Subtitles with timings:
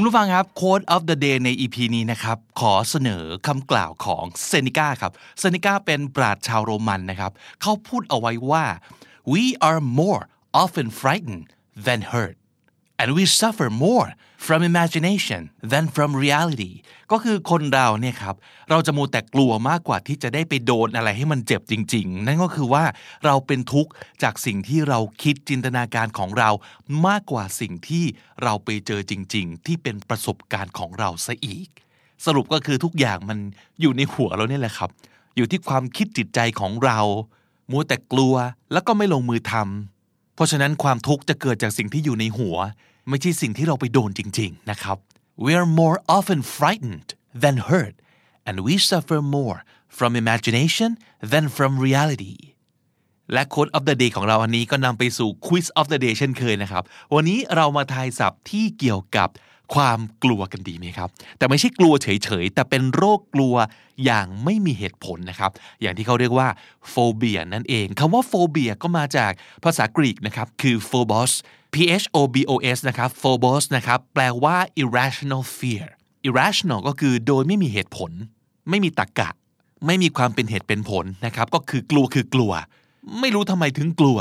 [0.00, 7.32] คุณผู้ฟังครับ Quote of the day ใน EP นี้นะครับ ขอเสนอคำกล่าวของเซนิก้าครับเซนิก้าเป็นปราชญ์ชาวโรมันนะครับ
[7.62, 8.64] เขาพูดเอาไว้ว่า
[9.34, 10.22] we are more
[10.62, 11.46] often frightened
[11.86, 12.36] than hurt
[13.00, 14.08] and we suffer more
[14.46, 16.74] from imagination than from reality
[17.12, 18.34] ก็คือคนเราเนี่ยครับ
[18.70, 22.84] เราจะมูแต่กลัวมากกว่าที่จะได้ไปโดนอะไรให้มันเจ็บจริง ๆ นั่นก็คือว่า
[23.24, 23.90] เราเป็นทุกข์
[24.22, 26.50] จากสิ่งที่เราคิดจินตนาการของเรา
[27.06, 28.04] มากกว่าสิ่งที่
[28.42, 31.68] เราไปเจอจริง ๆ ที่เป็นประสบการณ์ของเราซะอีก
[32.26, 33.38] สรุปก็คือทุกอย่างมัน
[33.80, 34.90] อยู่ในหัวเราเนี่ยแหละครับ
[35.36, 37.00] อยู่ที่ความคิดจิตใจของเรา
[37.70, 38.34] มัวแต่กลัว
[38.72, 42.56] แล้วก็ไม่ลงมือทำเพราะฉะนั้นความทุกข์จะเกิดจากสิ่งที่อยู่ในหัว
[43.08, 44.98] ไม่ใช่สิ่งที่เราไปโดนจริง ๆ นะครับ
[45.44, 47.94] we are more often frightened than hurt
[48.44, 50.90] and we suffer more from imagination
[51.32, 52.36] than from reality
[53.32, 59.28] และโค้ด of the Day ของเราอันนี้ก็นำไปสู่ Quiz of the Day เช่นเคยนะครับ วันนี้เรามาทายศัพท์ที่เกี่ยวกับ
[59.74, 63.54] ความกลัวกันดีไหมครับ แต่ไม่ใช่กลัวเฉยๆ แต่เป็นโรคกลัว
[64.04, 66.48] อย่างไม่มีเหตุผลนะครับ อย่างที่เขาเรียกว่า
[66.92, 69.32] phobia นั่นเองคำว่า phobia ก็มาจาก
[69.64, 71.32] ภาษากรีกนะครับ คือ phobos
[71.74, 75.86] p h o b o s นะครับ phobos นะครับแปลว่า irrational fear
[76.28, 78.10] irrational ก็คือโดยไม่มีเหตุผล
[78.70, 79.28] ไม่มีตรรกะ
[79.86, 82.52] ไม่มีความเป็นเหตุเป็นผลนะครับ ก็คือกลัวคือกลัว
[83.20, 84.18] ไม่รู้ทำไมถึงกลัว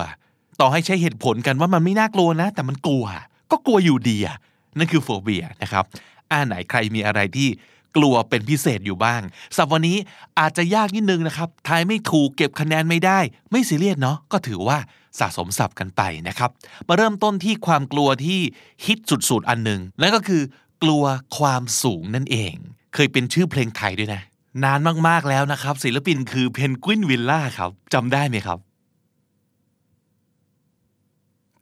[0.61, 3.05] ต่อให้ใช้เหตุผลกันว่ามันไม่น่ากลัวนะ แต่มันกลัว
[3.51, 4.37] ก็กลัวอยู่ดีอะ
[4.77, 5.85] นั่นคือโฟเบียนะครับ
[6.31, 7.49] อ่าไหนใครมีอะไรที่
[7.97, 9.21] กลัวเป็นพิเศษอยู่บ้าง
[9.57, 9.97] สัปวันนี้
[10.39, 13.19] อาจจะยากนิดนึงนะครับทายไม่ถูกเก็บคะแนนไม่ได้
[13.51, 14.77] ไม่ซีเรียสเนาะก็ถือว่า
[15.19, 16.49] สะสมศัพท์กันไปนะครับ
[16.87, 18.39] มาเริ่มต้นที่ความกลัวที่
[18.85, 18.97] ฮิต
[19.29, 20.41] สุดๆอันหนึ่งนั่นก็คือ
[20.83, 21.03] กลัว
[21.37, 22.53] ความสูงนั่นเอง
[22.93, 24.21] เคยเป็นชื่อเพลงไทยด้วยนะ
[24.63, 28.59] นานมากๆแล้วนะครับ ศิลปินคือเพนกวินวิลล่าครับจำได้ไหมครับ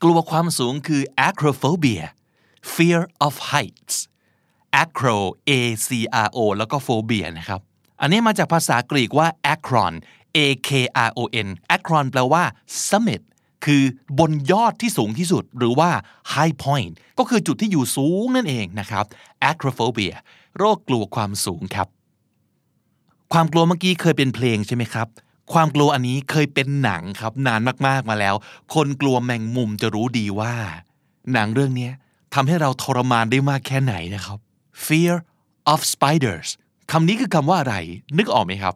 [0.04, 2.04] กลัวความสูงคือ acrophobia
[2.74, 3.96] fear of heights
[4.84, 5.18] acro
[5.50, 5.52] a
[5.86, 5.88] c
[6.26, 7.62] r o แล้วก็ phobia นะครับ
[8.02, 9.94] อันนี้มาจากภาษากรีกว่า acron
[10.46, 10.70] a k
[11.08, 12.44] r o n acron แปลว่า
[12.88, 13.22] summit
[13.66, 13.84] คือ
[14.20, 15.90] บนยอดที่สูงที่สุดหรือว่า
[16.34, 19.06] high point ก็คือจุดที่อยู่สูงนั่นเองนะครับ
[19.50, 20.16] acrophobia
[20.58, 21.88] โรคกลัวความสูงครับ
[23.34, 25.08] ความกลัวเมื่อกี้เคยเป็นเพลงใช่ไหมครับ
[25.54, 28.36] ความกลัวอันนี้เคยเป็นหนังครับนานมากๆมาแล้ว
[28.74, 30.54] คนกลัวแมงมุมจะรู้ดีว่า
[31.34, 31.90] หนังเรื่องนี้
[32.34, 34.38] ทำให้เราทรมานได้มากแค่ไหนนะครับ
[34.86, 35.16] fear
[35.74, 36.50] of spiders
[36.92, 37.76] คำนี้คือคำว่าอะไร
[38.18, 38.76] นึกออกไหมครับ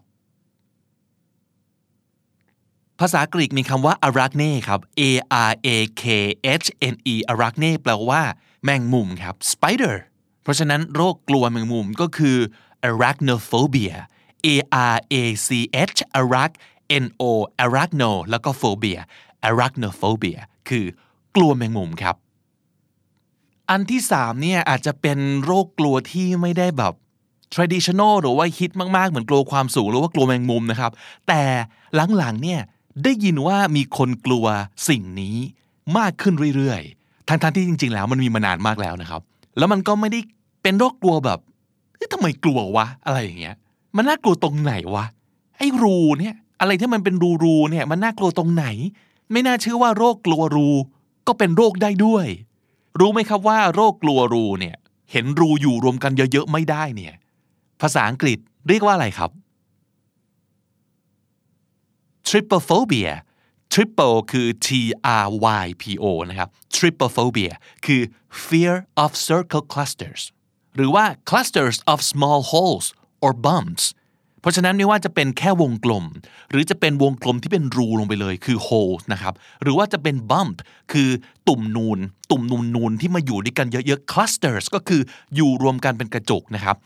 [3.00, 5.02] ภาษากรีกมีคำว่า arachne ครับ a
[5.50, 5.70] r a
[6.02, 6.04] k
[6.64, 8.22] h n e arachne แปลว่า
[8.64, 9.96] แมงมุมครับ spider
[10.44, 12.38] เพราะฉะนั้นโรคกลัวแมงมุมก็คือ
[12.90, 13.96] arachnophobia
[14.46, 14.56] a
[14.96, 15.16] r a
[15.48, 15.50] c
[15.90, 16.56] h arach
[17.04, 17.24] n o
[17.64, 19.00] arachno แล้วก็ phobia
[19.50, 20.40] arachnophobia
[20.70, 20.86] คือ
[21.36, 22.16] กลัวแมงมุมครับ
[23.70, 26.94] อันที่สามเนี่ยอาจจะเป็นโรคกลัวที่ไม่ได้แบบ
[27.54, 30.92] traditional หรือว่าฮิตมากๆ เหมือนกลัวความสูงหรือว่ากลัวแมงมุมนะครับ
[31.28, 31.42] แต่
[32.18, 32.62] หลังๆเนี่ย
[33.04, 34.46] ได้ยินว่ามีคนกลัว
[34.90, 35.36] สิ่งนี้
[35.98, 39.22] มากขึ้นเรื่อยๆ ทั้งๆที่จริง ๆ แล้วมันมีมานานมากแล้วนะครับ
[39.58, 40.20] แล้วมันก็ไม่ได้
[40.64, 41.40] เป็นโรคกลัวแบบ
[41.96, 43.56] เอ๊ะทำไมกลัววะอะไรอย่างเงี้ย
[43.96, 45.06] มันน่ากลัวตรงไหนวะ
[45.58, 48.66] ไอ้รูเนี่ยอะไรที่มันเป็นรูรูเนี่ยมันน่ากลัวตรงไหน
[49.32, 50.70] ไม่น่าเชื่อว่าโรคกลัวรู
[51.28, 52.26] ก็เป็นโรคได้ด้วย
[53.00, 54.76] รู้ไหมครับว่าโรคกลัวรูเนี่ย
[55.12, 57.16] เห็นรูอยู่รวมกันเยอะๆไม่ได้เนี่ย
[57.82, 59.32] ภาษาอังกฤษเรียกว่าอะไรครับ
[62.28, 63.12] trypophobia
[63.74, 64.70] triple คือ T
[65.26, 65.28] R
[65.64, 67.54] Y P O นะครับ trypophobia
[67.86, 68.02] คือ
[68.48, 70.22] fear of circle clusters
[70.76, 72.88] หรือว่า clusters of small holes
[73.24, 73.84] or bumps
[74.42, 76.06] เพราะฉะนั้นไม่ว่าจะเป็นแค่วงกลม
[76.50, 79.34] หรือจะเป็นวงกลมที่เป็นรูลงไปเลยคือ hole นะครับ
[79.64, 80.58] หรือว่าจะเป็น bump
[80.92, 81.10] คือ
[81.48, 82.00] ตุ่มนูน
[82.32, 85.02] ตุ่มนูนนูนที่มาอยู่ด้วยกันเยอะๆ clusters ก็คือ
[85.36, 86.78] อยู่รวมกันเป็นกระจกนะครับ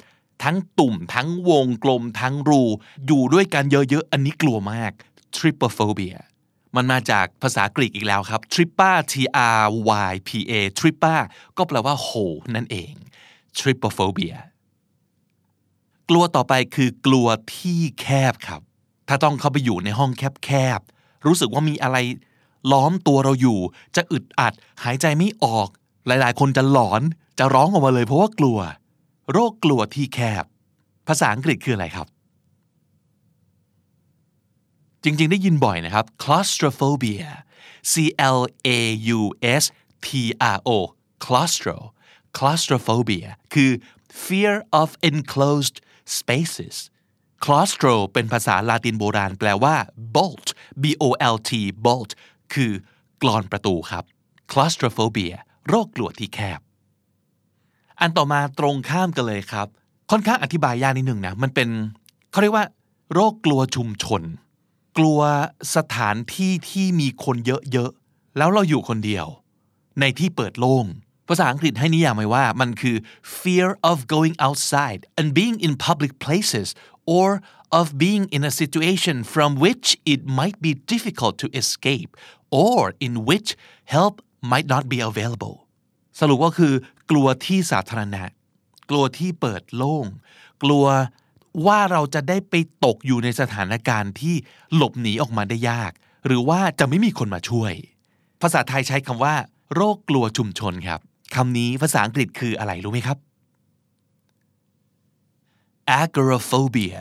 [0.43, 2.61] ทั้งตุ่มทั้งวงกลม ทั้งรู
[3.07, 4.91] อยู่ด้วยกันเยอะๆ อันนี้กลัวมาก
[5.35, 6.17] trypophobia
[6.75, 9.69] มันมาจากภาษากรีกอีกแล้วครับ tripa t r
[10.11, 11.15] y p a tripa
[11.57, 12.93] ก็แปลว่า hole นั่นเอง
[13.59, 14.35] trypophobia
[16.09, 18.61] กลัวต่อไปคือกลัวที่แคบครับ
[19.07, 20.11] ถ้าต้องเข้าไปอยู่ในห้อง
[20.45, 21.97] แคบๆรู้สึกว่ามีอะไร
[22.71, 23.59] ล้อมตัวเราอยู่
[23.95, 24.53] จะอึดอัด
[24.83, 25.69] หายใจไม่ออก
[26.07, 27.01] หลายๆ คนจะหลอน
[27.39, 28.59] จะร้องออกมาเลยเพราะว่ากลัว
[29.31, 30.45] โรคกลัวที่แคบ
[31.07, 32.07] ภาษาอังกฤษคืออะไรครับ
[35.03, 37.27] จริงๆ ได้ยินบ่อยนะครับ claustrophobia
[37.91, 37.93] C
[38.37, 38.39] L
[38.77, 38.79] A
[39.17, 39.21] U
[39.61, 39.63] S
[40.05, 40.07] T
[40.55, 40.77] R O
[41.25, 41.77] claustro
[42.37, 43.71] claustrophobia คือ
[44.25, 45.77] fear of enclosed
[46.17, 46.77] spaces
[47.43, 49.75] claustro เป็นภาษาลาตินโบราณแปลว่า
[50.15, 50.47] bolt
[50.83, 51.51] b o l t
[51.85, 52.11] bolt
[52.53, 52.71] คือ
[53.21, 54.03] กลอนประตูครับ
[54.51, 55.35] claustrophobia
[55.67, 56.59] โรคกลัวที่แคบ
[57.99, 59.67] อันต่อมาตรงข้ามกันเลยครับ
[60.11, 61.69] ค่อนข้างอธิบายยากนิดหนึ่งนะ มันเป็น
[62.31, 62.65] เขาเรียกว่า
[63.13, 64.21] โรคกลัวชุมชน
[64.97, 65.19] กลัว
[65.75, 67.37] สถานที่ที่มีคน
[67.71, 69.25] เยอะๆ แล้วเราอยู่คนเดียว
[69.99, 70.85] ในที่เปิดโล่ง
[71.27, 72.95] ภาษาอังกฤษให้นิยามไว้ว่ามันคือ
[73.41, 76.67] fear of going outside and being in public places
[77.17, 77.27] or
[77.79, 82.11] of being in a situation from which it might be difficult to escape
[82.65, 83.49] or in which
[83.95, 84.15] help
[84.51, 85.55] might not be available
[86.19, 86.73] สรุปก็คือ
[87.09, 88.23] กลัวที่สาธารณะ
[88.89, 90.05] กลัวที่เปิดโล่ง
[90.63, 90.85] กลัว
[91.67, 92.53] ว่าเราจะได้ไป
[92.85, 94.35] ตกอยู่ในสถานการณ์ที่
[94.75, 95.91] หลบหนีออกมาได้ยาก
[96.25, 97.73] หรือว่าจะไม่มีคนมาช่วย
[98.41, 99.35] ภาษาไทยใช้คำว่า
[99.75, 100.99] โรคกลัวชุมชนครับ
[101.35, 103.17] คำนี้ภาษาอังกฤษคืออะไรรู้ไหมครับ
[106.01, 106.99] agoraphobia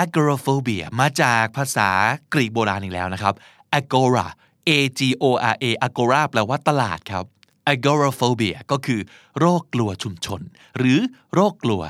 [0.00, 1.88] agoraphobia มาจากภาษา
[2.32, 3.34] กรีกโบราณอีกแล้วนะครับ
[3.78, 4.26] agora
[4.68, 7.24] a g o r a agora แปลว่าตลาดครับ
[7.72, 9.00] agoraphobia ก็คือ
[9.38, 10.40] โรคกลัวชุมชน
[10.78, 10.98] หรือ
[11.34, 11.82] โรคกลัว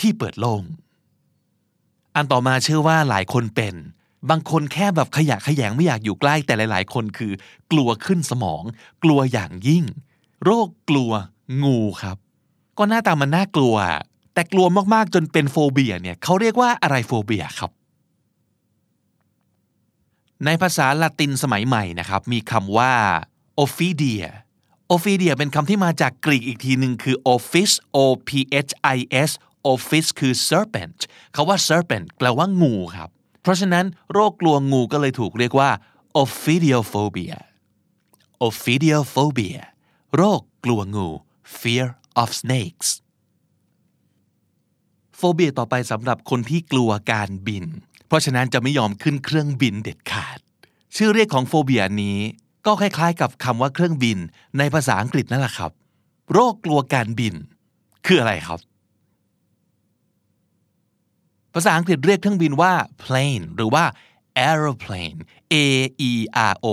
[0.00, 0.64] ที่เปิดโล่ง
[2.14, 3.74] อันต่อมาเชื่อว่าหลายคนเป็น
[4.30, 7.32] บางคนแค่แบบขยะขยงไม่อยากอยู่ใกล้แต่หลาย ๆ คนคือ
[7.72, 8.62] กลัวขึ้นสมอง
[9.04, 9.84] กลัวอย่างยิ่ง
[10.44, 11.12] โรคกลัว
[11.62, 12.16] งูครับ
[12.78, 13.76] ก็หน้าตามันน่ากลัว
[14.34, 17.70] แต่กลัวมากๆจนเป็นโฟเบียเนี่ยเขาเรียกว่าอะไรโฟเบียครับ
[20.44, 22.92] ในภาษาละตินสมัยใหม่นะครับ มีคำว่า
[23.62, 24.24] ophidia
[24.94, 28.30] ophidia เป็นคำที่มาจากกรีกอีกทีหนึ่งคือ office o p
[28.66, 28.98] h i
[29.28, 29.30] s
[29.72, 30.98] office คือ serpent
[31.34, 33.08] คาว่า serpent แปลว่างูครับ
[33.42, 35.70] เพราะฉะนั้นโรคกลัวงูก็เลยถูกเรียกว่า
[36.22, 37.36] ophidiophobia
[38.46, 39.60] ophidiophobia
[40.16, 41.08] โรคกลัวงู
[41.60, 41.86] fear
[42.22, 42.88] of snakes
[45.16, 47.64] โฟเบียต่อไปสำหรับคนที่กลัวการบิน
[48.06, 50.38] เพราะฉะนั้นจะไม่ยอมขึ้นเครื่องบินเด็ดขาด
[50.96, 52.18] ชื่อเรียกของโฟเบียนี้
[52.66, 54.18] ก็คล้ายๆ กับคำว่าเครื่องบิน
[54.58, 55.72] ในภาษาอังกฤษนั่นแหละครับ
[56.32, 57.34] โรคกลัวการบิน
[58.06, 58.60] คืออะไรครับ
[61.54, 62.72] ภาษาอังกฤษเรียกเครื่องบินว่า
[63.02, 63.84] plane หรือว่า
[64.48, 65.18] aeroplane
[65.52, 65.56] a
[66.10, 66.12] e
[66.52, 66.66] r o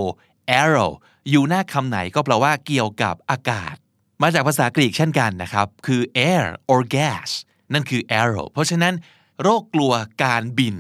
[0.57, 0.88] aero
[1.30, 3.76] อยู่หน้าคำไหนก็แปลว่าเกี่ยวกับอากาศ
[4.22, 7.30] มาจากภาษากรีกเช่นกันนะครับ คือ air or gas
[7.74, 8.94] นั่นคือ aero เพราะฉะนั้น
[9.42, 9.92] โรคกลัว
[10.24, 10.76] การบิน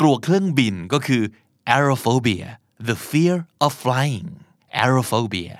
[0.00, 1.22] กลัวเครื่องบินก็คือ
[1.74, 2.46] aerophobia
[2.88, 4.28] the fear of flying
[4.82, 5.54] aerophobia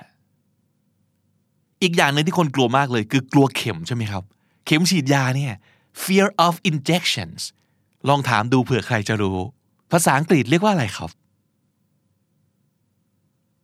[1.81, 4.23] อีกอย่างหนึ่งที่คนกลัวมากเลยคือกลัวเข็มใช่ไหมครับ
[4.65, 5.53] เข็มฉีดยาเนี่ย
[6.03, 7.41] fear of injections
[8.09, 9.37] ลองถามดูเผื่อใครจะรู้
[9.91, 11.09] ภาษาอังกฤษเรียกว่าอะไรครับ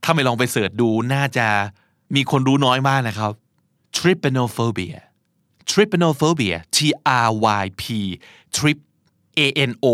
[0.03, 1.47] ถ้าไม่ลองไปเสิร์ชดูน่าจะ
[2.15, 3.31] มีคนรู้น้อยมากนะครับ
[3.97, 4.99] trypanophobia
[5.69, 6.77] trypanophobia T
[7.27, 7.29] R
[7.63, 7.83] Y P
[8.55, 8.77] trip
[9.39, 9.87] A N O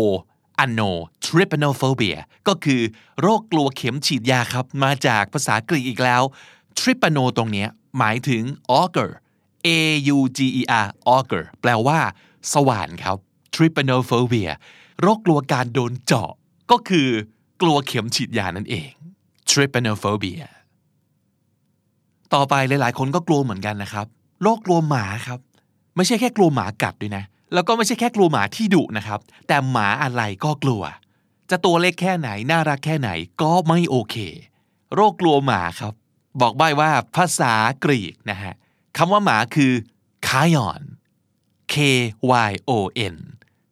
[0.64, 0.90] ano
[1.24, 2.16] trypanophobia
[2.48, 2.80] ก็คือ
[3.20, 6.22] โรคกลัวเข็มฉีดยาครับ มาจากภาษากรีกอีกแล้ว
[6.78, 7.66] trypano ตรงนี้
[7.98, 8.42] หมายถึง
[8.78, 9.10] auger
[9.66, 9.68] A
[10.16, 11.98] U G E R auger แปลว่า
[12.52, 13.16] สว่านครับ
[13.54, 14.50] trypanophobia
[15.00, 16.30] โรคกลัวการโดนเจาะ
[16.70, 17.08] ก็คือ
[17.62, 18.90] กลัวเข็มฉีดยานั่นเอง
[19.50, 20.42] trypanophobia
[22.34, 24.06] ต่อไปหลายๆ คนก็กลัวเหมือนกันนะครับ
[24.42, 25.40] โรคกลัวหมาครับ
[25.96, 27.24] ไม่ใช่แค่กลัวหมากัดด้วยนะ
[27.54, 30.82] แล้วก็ไม่ใช่แค่กลัวหมาที่ดุนะครับ แต่หมาอะไรก็กลัว
[31.50, 33.10] จะตัวเล็กแค่ไหน น่ารักแค่ไหน
[33.42, 34.16] ก็ไม่โอเค
[34.94, 35.94] โรคกลัวหมาครับ
[36.40, 37.52] บอกใบ้ว่าภาษา
[37.84, 38.54] กรีกนะฮะ
[38.96, 39.72] คำว่าหมาคือ
[40.26, 40.82] คายอน
[41.72, 41.74] K
[42.48, 42.72] Y O
[43.14, 43.16] N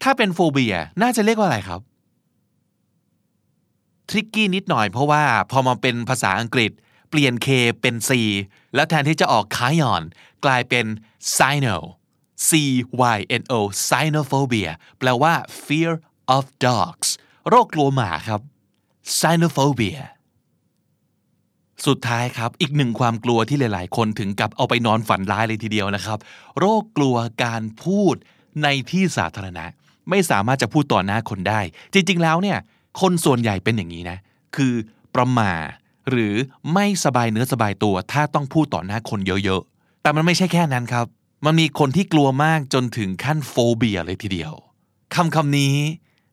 [0.02, 1.80] ถ้าเป็นโฟเบีย น่าจะเรียกว่าอะไรครับ
[4.08, 6.70] ทริกกี้นิดหน่อยเพราะว่าพอมาเป็นภาษาอังกฤษ
[7.10, 7.48] เปลี่ยน K
[7.80, 8.10] เป็น C
[8.74, 10.02] แล้วแทนที่จะออกคายอน
[10.44, 10.86] กลายเป็น
[11.36, 11.78] cyno
[12.48, 12.50] C
[13.16, 13.54] Y N O
[13.88, 15.34] cynophobia แปลว่า
[15.64, 15.92] fear
[16.36, 17.08] of dogs
[17.48, 18.40] โรคกลัวหมาครับ
[19.18, 20.00] cynophobia
[21.86, 26.18] สุดท้ายครับ อีกหนึ่งความกลัวที่หลาย ๆ คนถึงกับเอาไปนอนฝันร้ายเลยทีเดียวนะครับ
[26.58, 28.14] โรคกลัวการพูด
[28.62, 29.64] ในที่สาธารณะ
[30.10, 31.60] ไม่สามารถจะพูดต่อหน้าคนได้
[31.92, 32.58] จริง ๆ แล้วเนี่ย
[33.00, 34.18] คนส่วนใหญ่เป็นอย่างนี้นะ
[34.56, 34.74] คือ
[35.14, 35.52] ประมา
[36.10, 36.34] หรือ
[36.74, 41.06] ไม่สบายเนื้อสบายตัว ถ้าต้องพูดต่อหน้าคนเยอะๆ แต่มันไม่ใช่แค่นั้นครับ
[41.44, 44.52] มันมีคนที่กลัวมากจนถึงขั้นโฟเบียเลยทีเดียว
[45.14, 45.74] คำคำนี้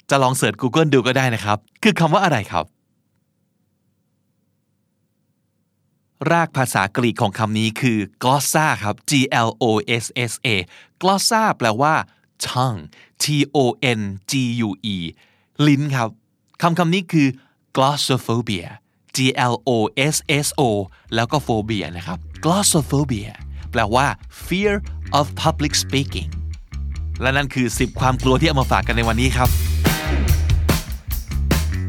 [0.10, 2.66] จะลองเสิร์ช Google ดูก็ได้นะครับ คือคำว่าอะไรครับ
[6.32, 9.12] รากภาษากรีกของคำนี้คือ glossa ครับ G
[9.48, 9.66] L O
[10.04, 10.48] S S A
[11.02, 11.94] glossa แปลว่า
[12.46, 12.82] tongue
[13.24, 13.58] T O
[14.00, 14.02] N
[14.32, 14.34] G
[14.68, 14.96] U E
[15.68, 16.10] ลิ้นครับ
[16.64, 17.28] คำคำนี้คือ
[17.76, 18.68] glossophobia
[19.16, 19.18] G
[19.52, 19.72] L O
[20.14, 20.16] S
[20.46, 20.62] S O
[21.16, 23.30] แล้วก็ phobia นะครับ glossophobia
[23.72, 24.08] แปลว่า
[24.48, 24.74] fear
[25.20, 26.30] of public speaking
[27.22, 29.50] และนั่นคือ 10 ความกลัวที่เอามาฝากกันในวันนี้ครับ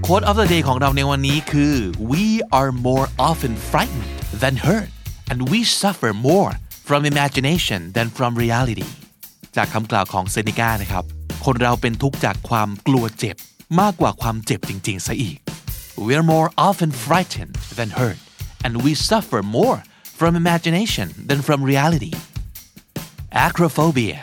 [0.06, 1.74] Quote of the day ของเราในวันนี้คือ
[2.12, 2.24] we
[2.58, 4.08] are more often frightened
[4.42, 4.90] than hurt
[5.30, 6.52] and we suffer more
[6.88, 8.88] from imagination than from reality
[9.56, 11.04] จากคำกล่าวของเซนิก้านะครับ
[11.44, 13.36] คนเราเป็นทุกข์จากความกลัวเจ็บ
[13.80, 15.38] มากกว่าความเจ็บจริงๆซะอีก
[16.04, 18.20] we're more often frightened than hurt
[18.64, 19.78] and we suffer more
[20.18, 22.14] from imagination than from reality
[23.46, 24.18] acrophobia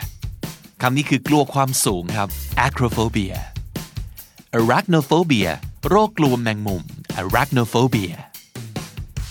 [0.80, 2.28] คำนี้คือกลัวความสูงครับ
[2.66, 3.36] acrophobia
[4.58, 5.50] arachnophobia
[5.88, 6.82] โรคกลัวแมงมุม
[7.20, 8.14] arachnophobia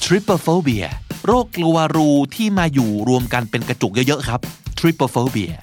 [0.04, 0.88] trypophobia
[1.26, 4.40] โรคกลัวรูที่มาอยู่รวมกันเป็นกระจุกเยอะๆครับ
[4.80, 5.56] trypophobia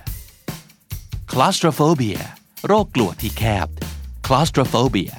[1.33, 2.21] claustrophobia
[2.67, 3.69] โรคกลัวที่แคบ
[4.33, 5.15] claustrophobia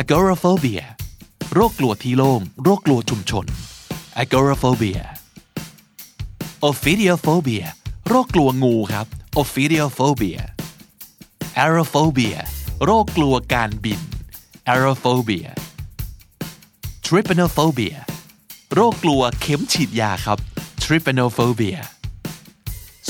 [0.00, 0.84] agoraphobia
[1.54, 3.46] โรคกลัวที่โล่งโรคกลัวชุมชน
[4.22, 5.02] agoraphobia
[6.68, 7.66] ophidiophobia
[8.08, 9.06] โรคกลัวงูครับ
[9.40, 10.40] ophidiophobia
[11.64, 12.38] aerophobia
[12.84, 14.00] โรคกลัวการบิน
[14.72, 15.50] aerophobia
[17.06, 17.96] trypanophobia
[18.74, 20.38] โรคกลัวเข็มฉีดยาครับ
[20.82, 21.80] trypanophobia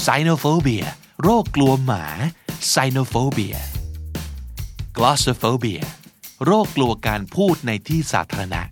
[0.05, 0.87] cynophobia
[1.23, 2.05] โรคกลัวหมา
[2.73, 3.57] cynophobia
[4.99, 5.83] glossophobia
[6.45, 8.63] โรคกลัวการพูดในที่สาธารณะ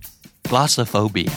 [0.49, 1.31] glossophobia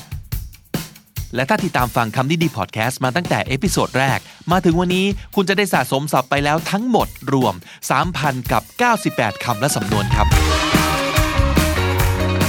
[1.34, 4.18] และถ้าติดตามฟังคำนี้ดีพอดแคสต์มาตั้งแต่ episode แรก
[4.52, 7.54] มาถึงวันนี้คุณจะได้สะสมศัพท์ไปแล้วทั้งหมดรวม
[8.02, 8.62] 3,000 กับ
[9.02, 10.26] 98 คำและสำนวนครับ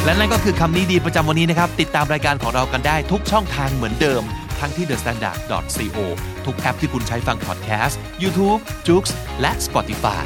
[0.05, 4.23] และนั่นก็คือคำนี้ดีประจำวันนี้นะครับ ติดตามรายการของเรากันได้ทุกช่องทางเหมือนเดิม
[4.59, 5.99] ทั้งที่ thestandard.co
[6.45, 9.03] ทุกแอปที่คุณใช้ฟังพอดแคสต์ YouTube, j o o x
[9.41, 10.25] และ Spotify